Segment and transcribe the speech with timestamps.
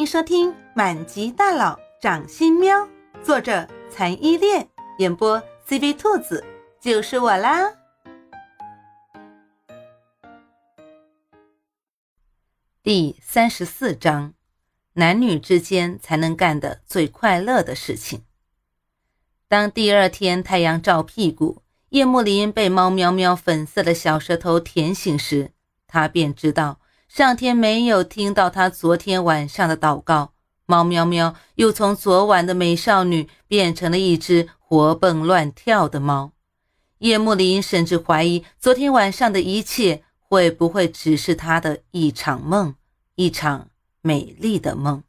[0.00, 2.74] 欢迎收听《满级大佬掌心喵》，
[3.22, 4.66] 作者残依恋，
[4.96, 5.38] 演播
[5.68, 6.42] CV 兔子，
[6.80, 7.70] 就是我啦。
[12.82, 14.32] 第三十四章：
[14.94, 18.24] 男女之间才能干的最快乐的事情。
[19.48, 21.60] 当第二天太阳照屁股，
[21.90, 25.52] 叶幕林被猫喵喵粉色的小舌头舔醒时，
[25.86, 26.79] 他便知道。
[27.12, 30.32] 上天没有听到他昨天晚上的祷告，
[30.64, 36.30] 猫喵喵又从昨晚的美少女变成了一只活蹦乱跳的猫。
[36.98, 42.76] 叶幕林甚至怀疑昨天晚上的一切会不会只是他的一场梦，
[43.16, 43.70] 一场
[44.02, 45.02] 美丽的梦。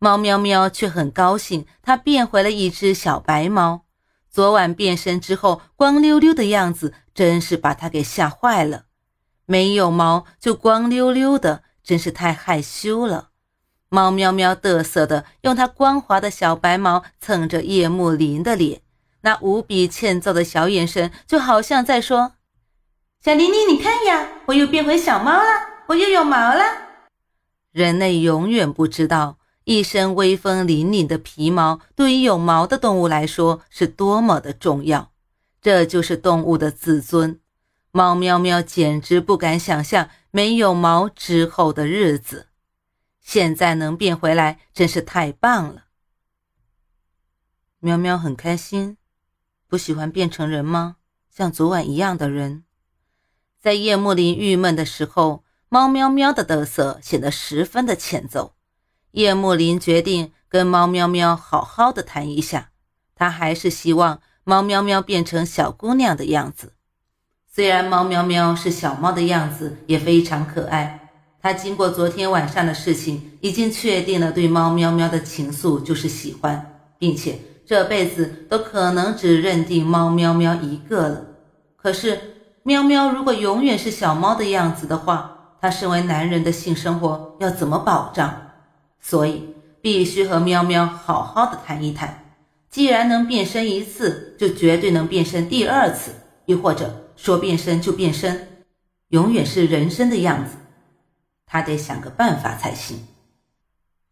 [0.00, 3.84] 猫喵喵却很高兴，它变回了一只小白猫。
[4.28, 8.86] 昨晚变身之后，光溜溜的样子真是把它给吓坏了。
[9.50, 13.30] 没有毛就光溜溜的，真是太害羞了。
[13.88, 18.82] 猫喵喵嘚瑟的用它光滑的小白毛蹭着叶幕林的脸，
[19.22, 22.32] 那无比欠揍的小眼神，就好像在说
[23.24, 25.48] ：“小林林，你看呀，我又变回小猫了，
[25.86, 26.62] 我又有毛了。”
[27.72, 35.10] 人类永远不知道，一身威风凛凛的皮毛对于有毛的动物来说是多么的重要。
[35.62, 37.40] 这就是动物的自尊。
[37.98, 42.46] 猫喵喵简直不敢想象没有毛之后的日子，
[43.20, 45.86] 现在能变回来真是太棒了。
[47.80, 48.98] 喵喵很开心，
[49.66, 50.98] 不喜欢变成人吗？
[51.28, 52.62] 像昨晚一样的人。
[53.58, 58.54] 在叶幕林郁闷的时候，猫喵喵的得瑟显得十分的欠揍。
[59.10, 62.70] 叶幕林决定跟猫喵喵好好的谈一下，
[63.16, 66.76] 他还是希望猫喵喵变成小姑娘的样子。
[67.50, 71.08] 虽然猫喵喵是小猫的样子，也非常可爱。
[71.40, 81.24] 他经过昨天晚上的事情，已经确定了对猫喵喵的情愫就是喜欢，并且这辈子都可能只认定猫喵喵一个了。
[81.76, 82.18] 可是，
[82.64, 88.34] 喵喵如果永远是小猫的样子的话，他身为男人的性生活要怎么保障？
[89.00, 92.24] 所以必须和喵喵好好的谈一谈。
[92.68, 96.10] 既然能变身一次，就绝对能变身第二次，
[96.46, 97.04] 又或者。
[97.18, 98.64] 说变身就变身，
[99.08, 100.52] 永远是人身的样子，
[101.44, 103.06] 他得想个办法才行。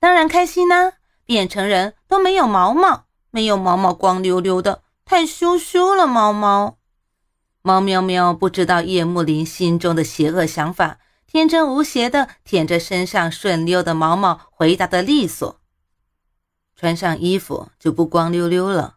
[0.00, 0.94] 当然开心呢，
[1.26, 6.06] 变成人都没有毛毛，没有毛毛光溜溜的，太羞羞了。
[6.06, 6.78] 猫猫，
[7.60, 15.60] 猫喵喵不知道叶幕林心中的邪恶想法，天真无邪的舔着身上顺溜的毛毛，回答的利索。
[16.74, 18.96] 穿上衣服就不光溜溜了，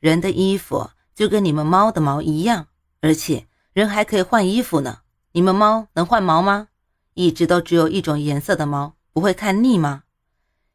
[0.00, 2.66] 人的衣服就跟你们猫的毛一样。
[3.04, 5.00] 而且人还可以换衣服呢。
[5.32, 6.68] 你们猫能换毛吗？
[7.12, 10.04] 一直都只有一种颜色的毛，不会看腻吗？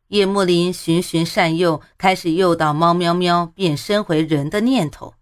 [0.09, 5.15] 叶幕林循循善诱，开始诱导猫喵喵变身回人的念头。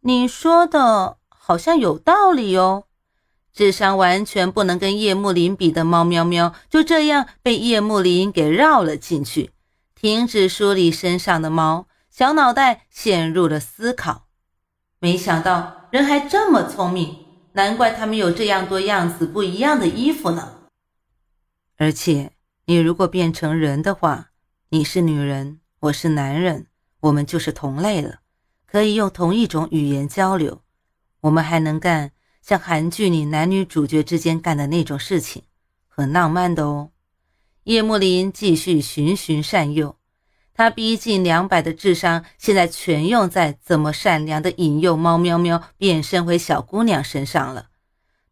[0.00, 2.84] 你说的好像有道理哦。
[3.54, 9.52] 智商完全不能跟叶幕林比的猫喵喵，就这样被叶幕林给绕了进去，
[9.94, 14.26] 停止梳理身上的毛，小脑袋陷入了思考。
[14.98, 17.16] 没想到人还这么聪明，
[17.54, 20.58] 难怪他们有这样多样子不一样的衣服呢。
[21.78, 22.32] 而且，
[22.66, 24.28] 你如果变成人的话，
[24.68, 26.66] 你是女人，我是男人，
[27.00, 28.16] 我们就是同类了，
[28.66, 30.60] 可以用同一种语言交流。
[31.22, 35.44] 我们还能干像韩剧里男女主角之间干的那种事情，
[35.88, 36.90] 很浪漫的哦。
[37.64, 39.96] 叶幕林继续循循善诱。
[40.58, 47.66] 他逼近两百的智商，现在全用在怎么善良的引诱猫喵喵变身回小姑娘身上了。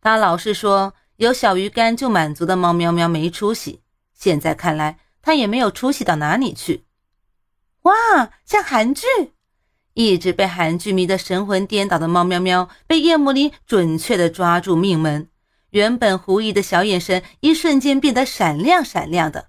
[0.01, 3.83] 他老是说有小鱼干就满足的猫喵喵没出息，
[4.15, 6.87] 现在看来他也没有出息到哪里去。
[7.83, 7.93] 哇，
[8.47, 9.07] 像韩剧，
[9.93, 15.29] 一直被韩剧迷得神魂颠倒的猫喵喵被叶幕林准确地抓住命门，
[15.69, 19.49] 原本狐疑的小眼神一瞬间变得闪亮闪亮的，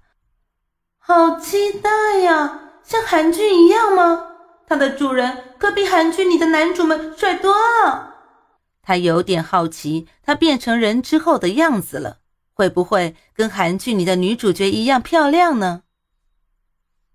[0.98, 2.64] 好期待呀！
[2.86, 4.22] 像韩剧一样吗？
[4.68, 8.14] 它的主人可比韩剧里的男主们帅多了。
[8.80, 12.18] 他有点好奇，他变成人之后的样子了，
[12.54, 15.82] 会不会跟韩剧里的女主角一样漂亮呢？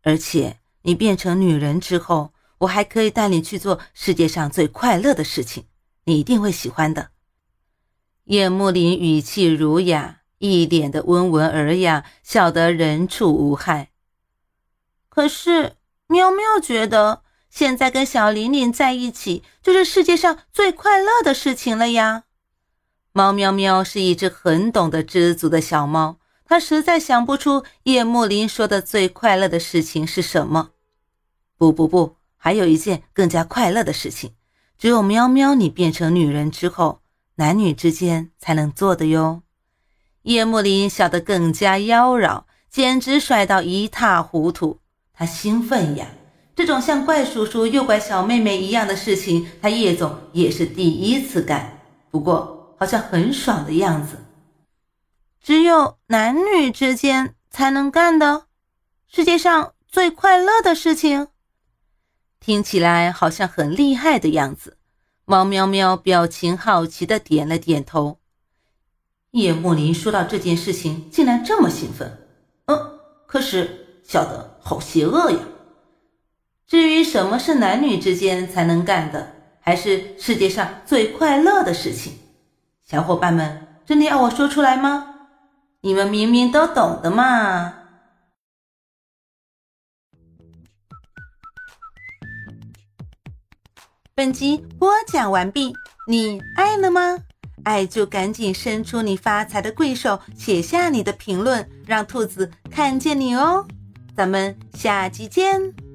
[0.04, 5.64] 而且你变成女人之后，我还可以带你去做世界上最快乐的事情，
[6.04, 7.12] 你一定会喜欢的。
[8.26, 13.91] 叶幕林语气儒雅，一脸的温文尔雅，笑得人畜无害。
[15.14, 15.76] 可是，
[16.08, 22.24] 喵喵觉得现在跟小玲玲在一起就是世界上最快乐的事情了呀。
[23.12, 30.70] 猫喵喵是一只很懂得知足的小猫，它实在想不出叶幕林说的最快乐的事情是什么。
[31.58, 34.34] 不不不，还有一件更加快乐的事情，
[34.78, 37.02] 只有喵喵你变成女人之后，
[37.36, 39.44] 男女之间才能做的哟。
[40.22, 44.80] 叶幕林笑得更加妖娆，简直帅到一塌糊涂。
[45.14, 46.08] 他兴奋呀，
[46.56, 51.80] 这种像怪叔叔诱拐小妹妹一样的事情，他叶总也是第一次干。
[52.10, 54.18] 不过好像很爽的样子。
[55.42, 58.46] 只有男女之间才能干的
[59.08, 61.28] 世界上最快乐的事情，
[62.40, 64.78] 听起来好像很厉害的样子。
[65.26, 68.20] 猫喵喵表情好奇的点了点头。
[69.32, 72.28] 叶幕林说到这件事情，竟然这么兴奋。
[72.66, 75.40] 嗯，可是笑得好邪恶呀。
[76.66, 82.14] 至于什么是男女之间才能干的，还是世界上最快乐的事情，
[82.88, 85.28] 小伙伴们真的要我说出来吗？
[85.82, 87.74] 你们明明都懂的嘛！
[94.16, 95.74] 本集播讲完毕，
[96.08, 97.18] 你爱了吗？
[97.66, 103.68] 爱就赶紧伸出你发财的贵手，写下你的评论，让兔子看见你哦！
[104.22, 105.91] 咱们下期见。